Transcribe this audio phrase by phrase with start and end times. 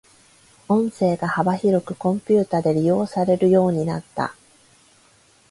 [0.67, 4.33] 音声が幅広くコンピュータで利用されるようになった。